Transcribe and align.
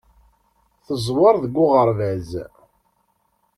Teẓwer 0.85 1.35
deg 1.43 1.55
uɣerbaz. 1.65 2.29